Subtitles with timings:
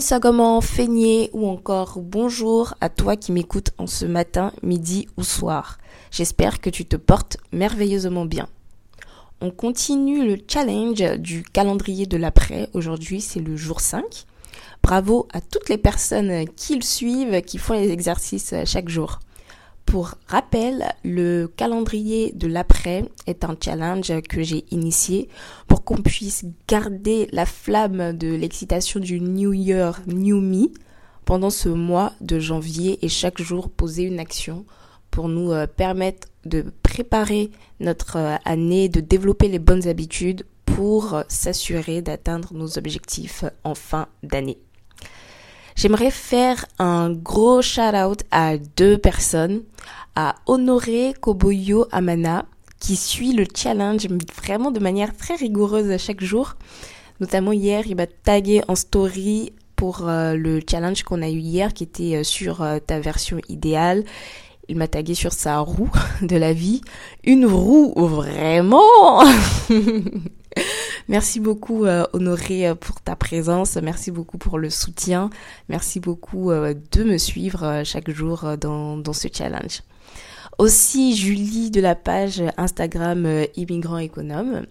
[0.00, 5.78] Sagament, Feigné ou encore bonjour à toi qui m'écoutes en ce matin, midi ou soir.
[6.10, 8.48] J'espère que tu te portes merveilleusement bien.
[9.40, 12.68] On continue le challenge du calendrier de l'après.
[12.74, 14.02] Aujourd'hui, c'est le jour 5.
[14.82, 19.18] Bravo à toutes les personnes qui le suivent, qui font les exercices chaque jour.
[19.88, 25.30] Pour rappel, le calendrier de l'après est un challenge que j'ai initié
[25.66, 30.66] pour qu'on puisse garder la flamme de l'excitation du New Year, New Me
[31.24, 34.66] pendant ce mois de janvier et chaque jour poser une action
[35.10, 37.50] pour nous euh, permettre de préparer
[37.80, 44.08] notre euh, année, de développer les bonnes habitudes pour s'assurer d'atteindre nos objectifs en fin
[44.22, 44.58] d'année.
[45.78, 49.62] J'aimerais faire un gros shout out à deux personnes,
[50.14, 52.46] à Honoré Koboyo Amana,
[52.80, 54.06] qui suit le challenge
[54.36, 56.54] vraiment de manière très rigoureuse chaque jour.
[57.20, 61.72] Notamment hier, il m'a tagué en story pour euh, le challenge qu'on a eu hier
[61.72, 64.04] qui était euh, sur euh, ta version idéale.
[64.68, 65.90] Il m'a tagué sur sa roue
[66.22, 66.80] de la vie.
[67.24, 69.22] Une roue vraiment
[71.08, 75.30] Merci beaucoup euh, Honoré euh, pour ta présence, merci beaucoup pour le soutien,
[75.68, 79.82] merci beaucoup euh, de me suivre chaque jour dans, ce challenge.
[80.58, 83.26] Aussi Julie de la page Instagram
[83.56, 84.66] Immigrant Économe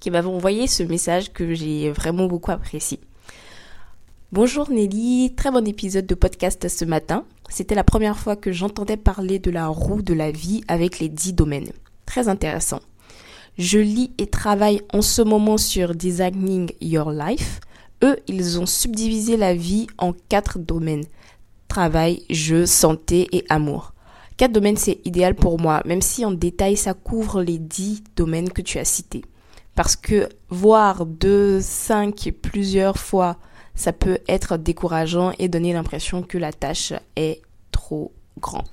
[0.00, 3.00] qui m'avait envoyé ce message que j'ai vraiment beaucoup apprécié.
[4.30, 7.24] Bonjour Nelly, très bon épisode de podcast ce matin.
[7.48, 11.08] C'était la première fois que j'entendais parler de la roue de la vie avec les
[11.08, 11.70] dix domaines.
[12.06, 12.80] Très intéressant.
[13.58, 17.58] Je lis et travaille en ce moment sur Designing Your Life.
[18.04, 21.04] Eux, ils ont subdivisé la vie en quatre domaines.
[21.66, 23.94] Travail, jeu, santé et amour.
[24.36, 28.50] Quatre domaines, c'est idéal pour moi, même si en détail, ça couvre les dix domaines
[28.50, 29.24] que tu as cités.
[29.74, 33.38] Parce que voir deux, cinq, plusieurs fois,
[33.74, 37.42] ça peut être décourageant et donner l'impression que la tâche est
[37.72, 38.64] trop grande.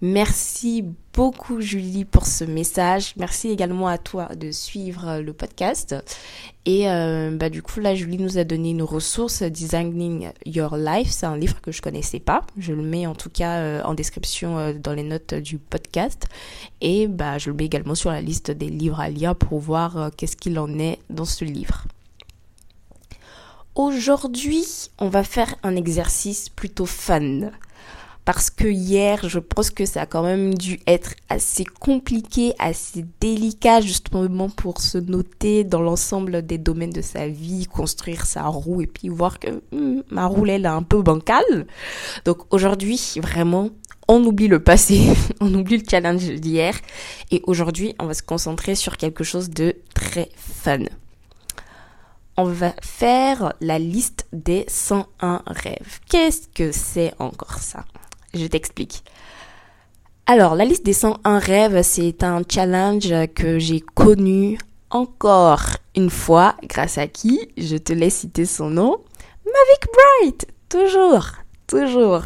[0.00, 3.14] Merci beaucoup Julie pour ce message.
[3.16, 5.96] Merci également à toi de suivre le podcast.
[6.66, 11.10] Et euh, bah, du coup là Julie nous a donné une ressource Designing Your Life.
[11.10, 12.42] C'est un livre que je connaissais pas.
[12.56, 16.28] Je le mets en tout cas euh, en description euh, dans les notes du podcast.
[16.80, 20.12] Et bah je le mets également sur la liste des livres à lire pour voir
[20.16, 21.86] qu'est-ce qu'il en est dans ce livre.
[23.74, 24.64] Aujourd'hui,
[25.00, 27.50] on va faire un exercice plutôt fun
[28.28, 33.06] parce que hier, je pense que ça a quand même dû être assez compliqué, assez
[33.22, 38.82] délicat justement pour se noter dans l'ensemble des domaines de sa vie, construire sa roue
[38.82, 41.66] et puis voir que hmm, ma roue elle est un peu bancale.
[42.26, 43.70] Donc aujourd'hui, vraiment,
[44.08, 45.08] on oublie le passé,
[45.40, 46.74] on oublie le challenge d'hier
[47.30, 50.84] et aujourd'hui, on va se concentrer sur quelque chose de très fun.
[52.36, 56.00] On va faire la liste des 101 rêves.
[56.10, 57.86] Qu'est-ce que c'est encore ça?
[58.34, 59.04] Je t'explique.
[60.26, 64.58] Alors, la liste des 101 rêves, c'est un challenge que j'ai connu
[64.90, 68.98] encore une fois, grâce à qui Je te laisse citer son nom.
[69.44, 71.30] Mavic Bright Toujours,
[71.66, 72.22] toujours.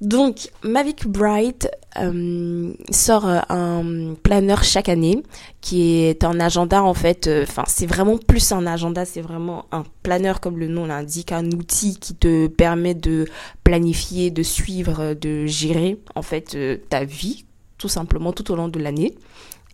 [0.00, 5.22] Donc, Mavic Bright euh, sort euh, un planeur chaque année
[5.60, 7.26] qui est un agenda en fait.
[7.26, 11.32] Euh, enfin, c'est vraiment plus un agenda, c'est vraiment un planeur comme le nom l'indique,
[11.32, 13.26] un outil qui te permet de
[13.62, 16.56] planifier, de suivre, de gérer en fait
[16.88, 17.44] ta vie
[17.76, 19.14] tout simplement tout au long de l'année.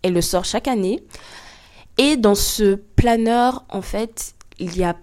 [0.01, 1.03] Elle le sort chaque année.
[1.97, 4.95] Et dans ce planeur, en fait, il y a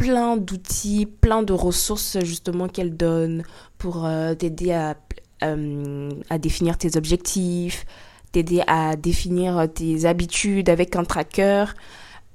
[0.00, 3.42] plein d'outils, plein de ressources justement qu'elle donne
[3.76, 4.96] pour euh, t'aider à,
[5.44, 7.84] euh, à définir tes objectifs,
[8.32, 11.66] t'aider à définir tes habitudes avec un tracker,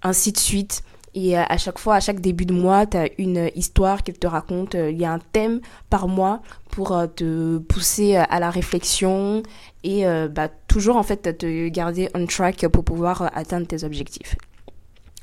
[0.04, 0.84] ainsi de suite.
[1.16, 4.28] Et à chaque fois, à chaque début de mois, tu as une histoire qu'elle te
[4.28, 4.76] raconte.
[4.76, 5.60] Il y a un thème
[5.90, 9.42] par mois pour euh, te pousser à la réflexion
[9.84, 14.36] et bah, toujours en fait te garder on track pour pouvoir atteindre tes objectifs.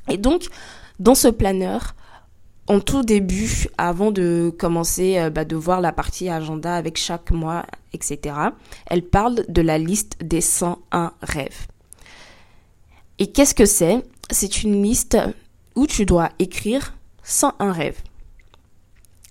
[0.09, 0.47] Et donc,
[0.99, 1.95] dans ce planeur,
[2.67, 7.31] en tout début, avant de commencer euh, bah, de voir la partie agenda avec chaque
[7.31, 8.35] mois, etc.,
[8.87, 11.67] elle parle de la liste des 101 rêves.
[13.19, 14.03] Et qu'est-ce que c'est?
[14.31, 15.17] C'est une liste
[15.75, 16.93] où tu dois écrire
[17.23, 18.01] 101 rêves.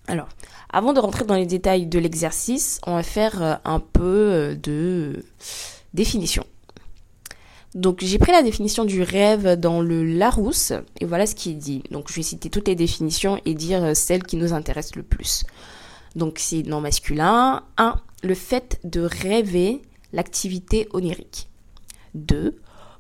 [0.09, 0.29] Alors,
[0.71, 4.55] avant de rentrer dans les détails de l'exercice, on va faire euh, un peu euh,
[4.55, 5.25] de
[5.95, 6.45] définition.
[7.75, 11.55] Donc j'ai pris la définition du rêve dans le Larousse et voilà ce qui est
[11.55, 11.83] dit.
[11.91, 15.03] Donc je vais citer toutes les définitions et dire euh, celles qui nous intéressent le
[15.03, 15.45] plus.
[16.15, 17.63] Donc c'est non masculin.
[17.79, 17.97] 1.
[18.23, 19.81] Le fait de rêver
[20.13, 21.49] l'activité onirique.
[22.15, 22.57] 2.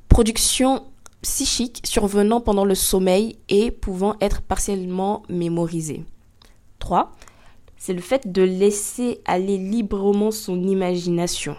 [0.08, 0.84] Production
[1.20, 6.04] psychique survenant pendant le sommeil et pouvant être partiellement mémorisée.
[6.78, 7.12] 3.
[7.76, 11.56] C'est le fait de laisser aller librement son imagination.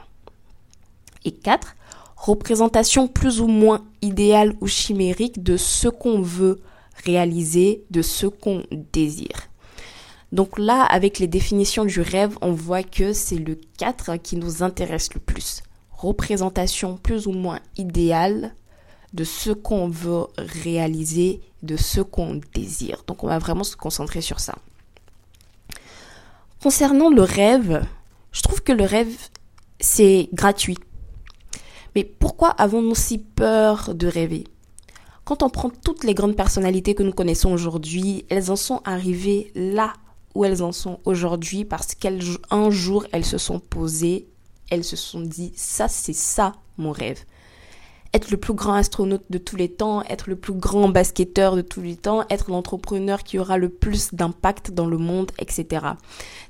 [1.26, 1.76] Et 4
[2.24, 6.62] représentation plus ou moins idéale ou chimérique de ce qu'on veut
[7.04, 9.50] réaliser, de ce qu'on désire.
[10.32, 14.64] Donc là, avec les définitions du rêve, on voit que c'est le 4 qui nous
[14.64, 15.64] intéresse le plus.
[15.92, 18.56] Représentation plus ou moins idéale
[19.14, 23.04] de ce qu'on veut réaliser, de ce qu'on désire.
[23.06, 24.56] Donc on va vraiment se concentrer sur ça.
[26.62, 27.86] Concernant le rêve,
[28.32, 29.14] je trouve que le rêve,
[29.82, 30.78] c'est gratuit
[31.96, 34.46] mais pourquoi avons-nous si peur de rêver?
[35.26, 39.52] Quand on prend toutes les grandes personnalités que nous connaissons aujourd'hui, elles en sont arrivées
[39.56, 39.94] là
[40.36, 44.28] où elles en sont aujourd'hui parce qu'un jour elles se sont posées,
[44.70, 47.24] elles se sont dit ça c'est ça mon rêve.
[48.14, 51.62] Être le plus grand astronaute de tous les temps, être le plus grand basketteur de
[51.62, 55.86] tous les temps, être l'entrepreneur qui aura le plus d'impact dans le monde, etc.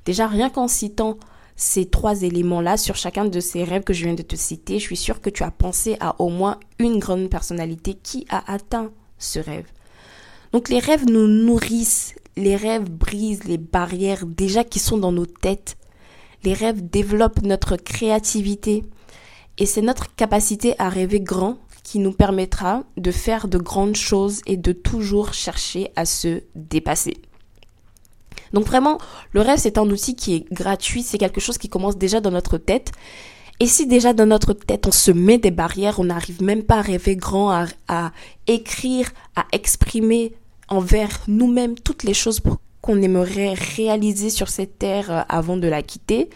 [0.03, 1.17] Déjà rien qu'en citant
[1.55, 4.85] ces trois éléments-là sur chacun de ces rêves que je viens de te citer, je
[4.85, 8.91] suis sûre que tu as pensé à au moins une grande personnalité qui a atteint
[9.17, 9.65] ce rêve.
[10.51, 15.25] Donc les rêves nous nourrissent, les rêves brisent les barrières déjà qui sont dans nos
[15.25, 15.77] têtes.
[16.43, 18.83] Les rêves développent notre créativité
[19.57, 24.41] et c'est notre capacité à rêver grand qui nous permettra de faire de grandes choses
[24.45, 27.17] et de toujours chercher à se dépasser.
[28.53, 28.99] Donc vraiment,
[29.33, 32.31] le rêve, c'est un outil qui est gratuit, c'est quelque chose qui commence déjà dans
[32.31, 32.91] notre tête.
[33.59, 36.77] Et si déjà dans notre tête, on se met des barrières, on n'arrive même pas
[36.77, 38.11] à rêver grand, à,
[38.47, 40.33] écrire, à exprimer
[40.69, 42.41] envers nous-mêmes toutes les choses
[42.81, 46.29] qu'on aimerait réaliser sur cette terre euh, avant de la quitter,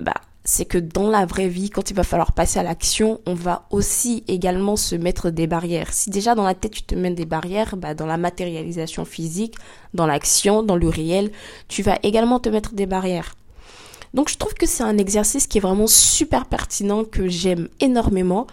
[0.00, 0.14] bah,
[0.48, 3.66] c'est que dans la vraie vie, quand il va falloir passer à l'action, on va
[3.68, 5.92] aussi également se mettre des barrières.
[5.92, 9.56] Si déjà dans la tête tu te mets des barrières, bah dans la matérialisation physique,
[9.92, 11.32] dans l'action, dans le réel,
[11.68, 13.34] tu vas également te mettre des barrières.
[14.14, 18.46] Donc je trouve que c'est un exercice qui est vraiment super pertinent, que j'aime énormément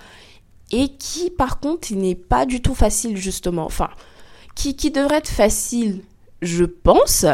[0.72, 3.66] et qui par contre n'est pas du tout facile justement.
[3.66, 3.90] Enfin,
[4.54, 6.02] qui, devrait être facile,
[6.42, 7.26] je pense,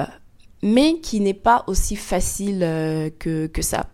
[0.61, 3.87] mais qui n'est pas aussi facile euh, que ça.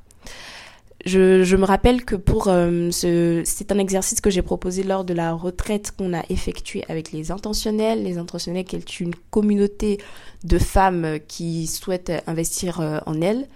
[1.07, 5.13] Je, me rappelle que pour euh, ce, c'est un exercice que j'ai proposé lors de
[5.13, 8.03] la retraite qu'on a effectuée avec les intentionnels.
[8.03, 9.99] Les intentionnels, qui est une communauté
[10.43, 13.47] de femmes qui souhaitent investir euh, en elles.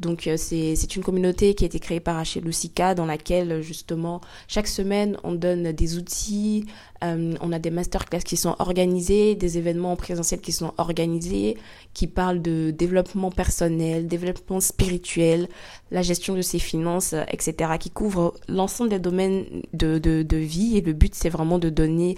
[0.00, 4.20] Donc euh, c'est une communauté qui a été créée par Rachel Lucica dans laquelle justement
[4.48, 6.64] chaque semaine on donne des outils,
[7.04, 11.58] euh, on a des masterclass qui sont organisés, des événements présentiels qui sont organisés,
[11.92, 15.48] qui parlent de développement personnel, développement spirituel,
[15.90, 20.78] la gestion de ses finances, etc., qui couvrent l'ensemble des domaines de, de, de vie
[20.78, 22.16] et le but c'est vraiment de donner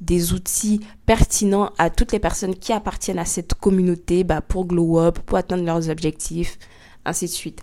[0.00, 4.98] des outils pertinents à toutes les personnes qui appartiennent à cette communauté bah, pour glow
[4.98, 6.58] up, pour atteindre leurs objectifs,
[7.04, 7.60] ainsi de suite.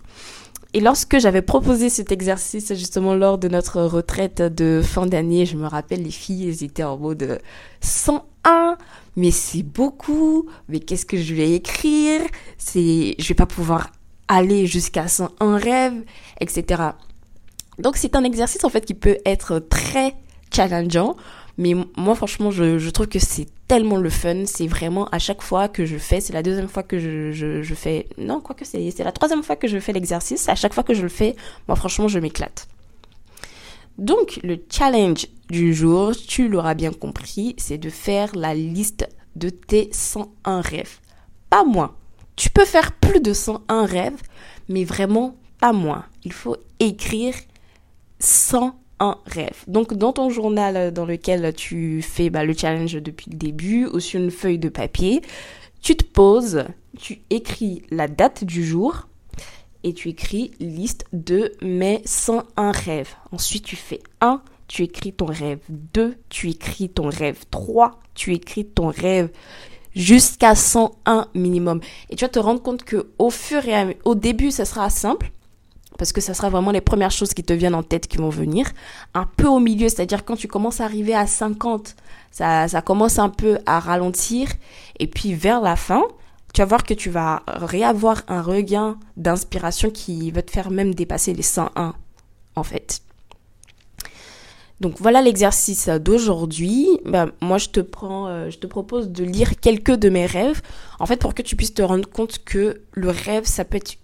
[0.74, 5.56] Et lorsque j'avais proposé cet exercice justement lors de notre retraite de fin d'année, je
[5.56, 7.40] me rappelle les filles, elles étaient en mode
[7.80, 8.76] 101,
[9.16, 12.20] mais c'est beaucoup, mais qu'est-ce que je vais écrire?
[12.58, 13.90] C'est je vais pas pouvoir
[14.28, 16.04] aller jusqu'à 101 rêves,
[16.40, 16.82] etc.
[17.78, 20.14] Donc c'est un exercice en fait qui peut être très
[20.54, 21.16] challengeant,
[21.58, 25.68] mais moi franchement je, trouve que c'est tellement le fun, c'est vraiment à chaque fois
[25.68, 29.04] que je fais, c'est la deuxième fois que je, fais, non quoi que c'est, c'est
[29.04, 31.36] la troisième fois que je fais l'exercice, à chaque fois que je le fais,
[31.66, 32.68] moi franchement je m'éclate.
[33.98, 39.50] Donc le challenge du jour, tu l'auras bien compris, c'est de faire la liste de
[39.50, 40.98] tes 101 rêves.
[41.50, 41.94] Pas moins.
[42.36, 44.22] Tu peux faire plus de 101 rêves,
[44.68, 46.04] mais vraiment pas moins.
[46.22, 47.34] Il faut écrire
[48.20, 48.74] 101
[49.26, 49.64] rêves.
[49.66, 54.00] Donc dans ton journal dans lequel tu fais bah, le challenge depuis le début ou
[54.00, 55.22] sur une feuille de papier,
[55.80, 56.64] tu te poses,
[56.98, 59.08] tu écris la date du jour
[59.84, 63.14] et tu écris liste de mes 101 rêves.
[63.32, 65.60] Ensuite tu fais 1, tu écris ton rêve.
[65.68, 67.44] 2, tu écris ton rêve.
[67.50, 69.30] 3, tu écris ton rêve
[69.94, 71.80] jusqu'à 101 minimum.
[72.10, 74.90] Et tu vas te rendre compte que au fur et à au début, ça sera
[74.90, 75.30] simple
[75.98, 78.30] parce que ça sera vraiment les premières choses qui te viennent en tête qui vont
[78.30, 78.70] venir.
[79.14, 81.96] Un peu au milieu, c'est-à-dire quand tu commences à arriver à 50,
[82.30, 84.48] ça, commence un peu à ralentir.
[85.00, 86.04] Et puis vers la fin,
[86.54, 90.94] tu vas voir que tu vas réavoir un regain d'inspiration qui va te faire même
[90.94, 91.94] dépasser les 101,
[92.54, 93.02] en fait.
[94.80, 96.86] Donc voilà l'exercice d'aujourd'hui.
[97.04, 100.62] Ben, moi, je te euh, je te propose de lire quelques de mes rêves.
[101.00, 103.96] En fait, pour que tu puisses te rendre compte que le rêve, ça peut être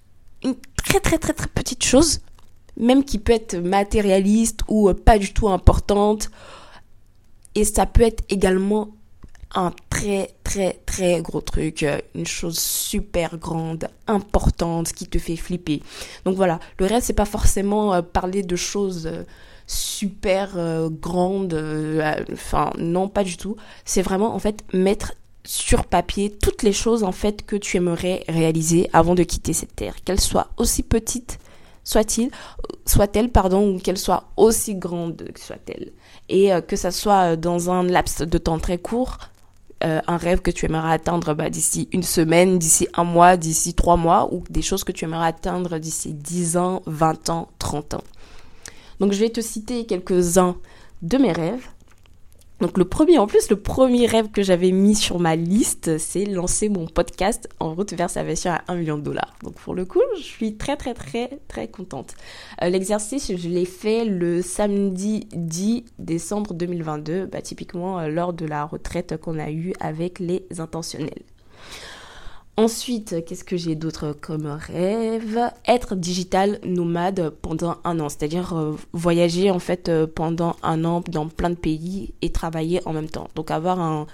[0.42, 2.21] une très très très très petite chose,
[2.76, 6.31] même qui peut être matérialiste ou euh, pas du tout importante.
[7.55, 8.88] Et ça peut être également
[9.55, 15.37] un très très très gros truc, euh, une chose super grande, importante, qui te fait
[15.37, 15.83] flipper.
[16.25, 19.09] Donc voilà, le rêve c'est pas forcément parler de choses
[19.67, 21.55] super euh, grande.
[21.55, 23.57] Euh, enfin, non, pas du tout.
[23.85, 28.24] C'est vraiment, en fait, mettre sur papier toutes les choses, en fait, que tu aimerais
[28.28, 29.96] réaliser avant de quitter cette terre.
[30.04, 31.38] Qu'elles soient aussi petites
[31.84, 32.30] soit-il,
[32.86, 35.92] soit-elle, pardon, ou qu'elle soit aussi grande soit-elle.
[36.28, 39.18] Et euh, que ça soit dans un laps de temps très court,
[39.80, 43.96] un rêve que tu aimerais atteindre bah, d'ici une semaine, d'ici un mois, d'ici trois
[43.96, 48.04] mois, ou des choses que tu aimerais atteindre d'ici dix ans, vingt ans, trente ans.
[49.00, 50.56] Donc je vais te citer quelques-uns
[51.02, 51.66] de mes rêves.
[52.61, 56.25] Donc le premier, en plus, le premier rêve que j'avais mis sur ma liste, c'est
[56.25, 59.34] lancer mon podcast en route vers sa version à 1 million de dollars.
[59.42, 62.14] Donc pour le coup, je suis très très très très contente.
[62.62, 68.46] Euh, l'exercice, je l'ai fait le samedi 10 décembre 2022, bah, typiquement euh, lors de
[68.46, 71.23] la retraite qu'on a eue avec les intentionnels.
[72.56, 75.50] Ensuite, qu'est-ce que j'ai d'autre comme rêve?
[75.66, 81.02] Être digital nomade pendant un an, c'est-à-dire euh, voyager en fait euh, pendant un an
[81.08, 83.28] dans plein de pays et travailler en même temps.
[83.34, 84.06] Donc avoir un,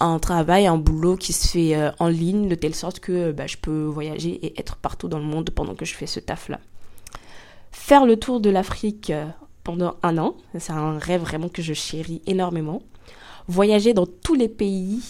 [0.00, 3.46] un travail, un boulot qui se fait euh, en ligne de telle sorte que bah,
[3.46, 6.58] je peux voyager et être partout dans le monde pendant que je fais ce taf-là.
[7.70, 9.12] Faire le tour de l'Afrique
[9.62, 12.82] pendant un an, c'est un rêve vraiment que je chéris énormément.
[13.46, 15.00] Voyager dans tous les pays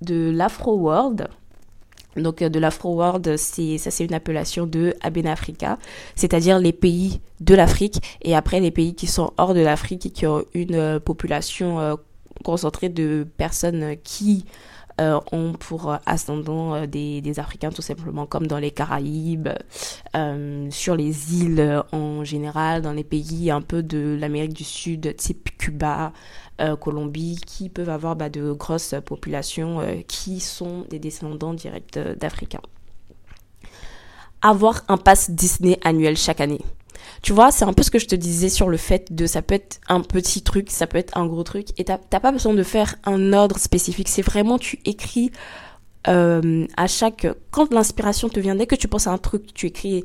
[0.00, 1.28] de l'Afro World
[2.22, 5.78] donc euh, de l'Afro World, c'est ça c'est une appellation de Africa,
[6.14, 10.10] c'est-à-dire les pays de l'Afrique et après les pays qui sont hors de l'Afrique et
[10.10, 11.94] qui ont une euh, population euh,
[12.44, 14.44] concentrée de personnes qui
[14.98, 19.48] ont pour ascendant des, des, Africains tout simplement, comme dans les Caraïbes,
[20.70, 25.56] sur les îles en général, dans les pays un peu de l'Amérique du Sud, type
[25.58, 26.12] Cuba,
[26.60, 31.96] euh, Colombie, qui peuvent avoir bah, de grosses populations euh, qui sont des descendants directs
[31.96, 32.62] euh, d'Africains.
[34.42, 36.60] Avoir un pass Disney annuel chaque année.
[37.22, 39.42] Tu vois, c'est un peu ce que je te disais sur le fait de ça
[39.42, 42.54] peut être un petit truc, ça peut être un gros truc, et t'as pas besoin
[42.54, 44.08] de faire un ordre spécifique.
[44.08, 45.30] C'est vraiment tu écris
[46.04, 50.04] à chaque quand l'inspiration te vient dès que tu penses à un truc, tu écris.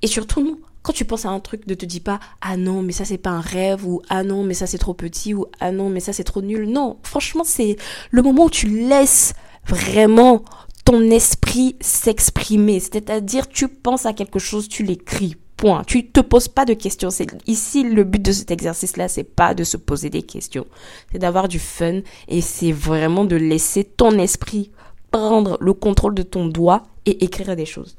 [0.00, 2.92] Et surtout, quand tu penses à un truc, ne te dis pas ah non mais
[2.92, 5.70] ça c'est pas un rêve ou ah non mais ça c'est trop petit ou ah
[5.70, 6.70] non mais ça c'est trop nul.
[6.70, 7.76] Non, franchement c'est
[8.10, 9.34] le moment où tu laisses
[9.66, 10.44] vraiment
[10.86, 12.80] ton esprit s'exprimer.
[12.80, 15.36] C'est-à-dire tu penses à quelque chose, tu l'écris.
[15.58, 15.82] Point.
[15.84, 17.08] Tu te poses pas de questions.
[17.48, 20.66] Ici le but de cet exercice-là, c'est pas de se poser des questions,
[21.10, 24.70] c'est d'avoir du fun et c'est vraiment de laisser ton esprit
[25.10, 27.96] prendre le contrôle de ton doigt et écrire des choses.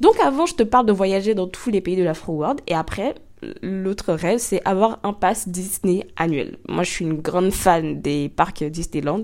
[0.00, 2.74] Donc avant, je te parle de voyager dans tous les pays de l'Afro World et
[2.74, 3.14] après,
[3.62, 6.58] l'autre rêve, c'est avoir un pass Disney annuel.
[6.68, 9.22] Moi, je suis une grande fan des parcs Disneyland.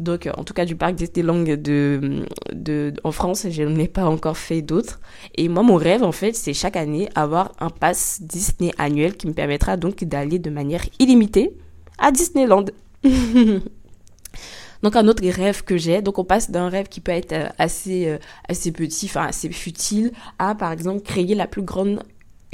[0.00, 4.36] Donc, en tout cas, du parc Disneyland de, de, en France, je n'ai pas encore
[4.36, 5.00] fait d'autres.
[5.36, 9.26] Et moi, mon rêve, en fait, c'est chaque année avoir un pass Disney annuel qui
[9.26, 11.56] me permettra donc d'aller de manière illimitée
[11.98, 12.66] à Disneyland.
[14.82, 17.48] Donc un autre rêve que j'ai, donc on passe d'un rêve qui peut être euh,
[17.58, 18.18] assez, euh,
[18.48, 22.02] assez petit, enfin assez futile, à par exemple créer la plus grande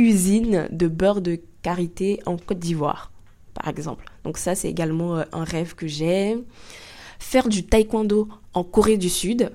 [0.02, 3.12] usine de beurre de karité en Côte d'Ivoire,
[3.54, 4.04] par exemple.
[4.24, 6.36] Donc ça c'est également euh, un rêve que j'ai.
[7.18, 9.52] Faire du taekwondo en Corée du Sud,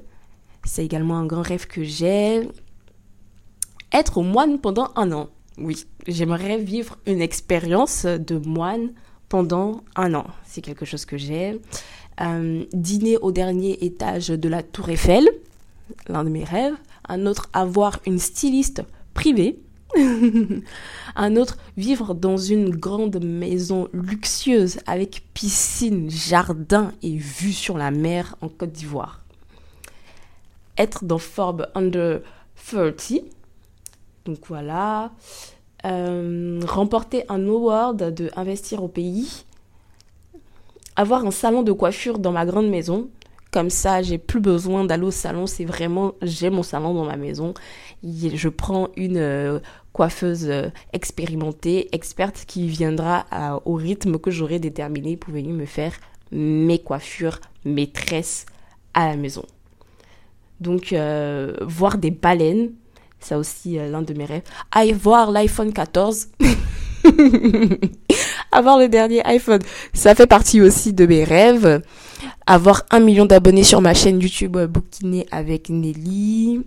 [0.64, 2.48] c'est également un grand rêve que j'ai.
[3.92, 8.92] Être moine pendant un an, oui, j'aimerais vivre une expérience de moine
[9.30, 10.28] pendant un an.
[10.46, 11.60] C'est quelque chose que j'ai.
[12.22, 15.30] Euh, dîner au dernier étage de la Tour Eiffel,
[16.08, 16.76] l'un de mes rêves.
[17.08, 19.60] Un autre, avoir une styliste privée.
[21.16, 27.92] un autre, vivre dans une grande maison luxueuse avec piscine, jardin et vue sur la
[27.92, 29.22] mer en Côte d'Ivoire.
[30.78, 32.22] Être dans Forbes Under
[32.56, 33.22] 30.
[34.26, 35.12] Donc voilà.
[35.86, 39.46] Euh, remporter un award de investir au pays,
[40.96, 43.10] avoir un salon de coiffure dans ma grande maison.
[43.52, 45.48] Comme ça, j'ai plus besoin d'aller au salon.
[45.48, 47.54] C'est vraiment, j'ai mon salon dans ma maison.
[48.04, 49.60] Je prends une euh,
[49.94, 53.26] coiffeuse euh, expérimentée, experte, qui viendra
[53.66, 55.94] au rythme que j'aurai déterminé pour venir me faire
[56.32, 58.46] mes coiffures, mes tresses
[58.94, 59.46] à la maison.
[60.60, 60.94] Donc,
[61.62, 62.72] voir des baleines,
[63.20, 64.44] ça aussi, euh, l'un de mes rêves.
[64.72, 66.30] Avoir l'iPhone 14.
[68.52, 69.62] avoir le dernier iPhone.
[69.94, 71.82] Ça fait partie aussi de mes rêves.
[72.46, 76.62] Avoir un million d'abonnés sur ma chaîne YouTube euh, Bouquiné avec Nelly.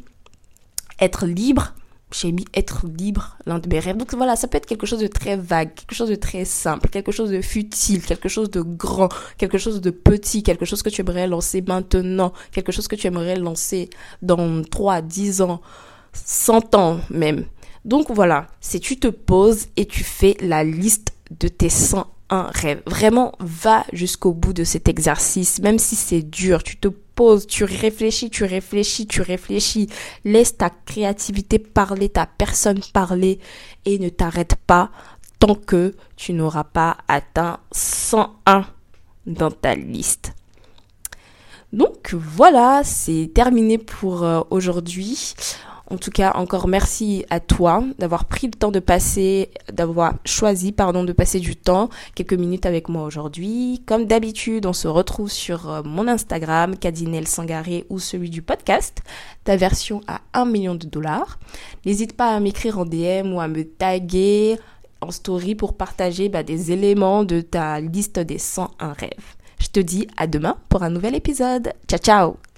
[1.00, 1.74] Être libre.
[2.12, 3.96] J'ai mis être libre, l'un de mes rêves.
[3.96, 6.88] Donc voilà, ça peut être quelque chose de très vague, quelque chose de très simple,
[6.88, 10.88] quelque chose de futile, quelque chose de grand, quelque chose de petit, quelque chose que
[10.88, 13.90] tu aimerais lancer maintenant, quelque chose que tu aimerais lancer
[14.22, 15.60] dans 3, 10 ans.
[16.12, 17.44] 100 ans même.
[17.84, 21.70] Donc voilà, si tu te poses et tu fais la liste de tes
[22.30, 26.88] 101 rêves, vraiment va jusqu'au bout de cet exercice, même si c'est dur, tu te
[26.88, 29.88] poses, tu réfléchis, tu réfléchis, tu réfléchis,
[30.24, 33.38] laisse ta créativité parler, ta personne parler
[33.84, 34.90] et ne t'arrête pas
[35.38, 38.66] tant que tu n'auras pas atteint 101
[39.26, 40.32] dans ta liste.
[41.72, 45.34] Donc voilà, c'est terminé pour euh, aujourd'hui.
[45.90, 50.70] En tout cas, encore merci à toi d'avoir pris le temps de passer, d'avoir choisi,
[50.70, 53.82] pardon, de passer du temps, quelques minutes avec moi aujourd'hui.
[53.86, 59.02] Comme d'habitude, on se retrouve sur euh, mon Instagram, Cadinel Sangaré ou celui du podcast,
[59.42, 61.40] ta version à 1 million de dollars.
[61.84, 64.60] N'hésite pas à m'écrire en DM ou à me taguer
[65.00, 69.36] en story pour partager bah, des éléments de ta liste des 101 rêves.
[69.60, 71.72] Je te dis à demain pour un nouvel épisode.
[71.88, 72.49] Ciao ciao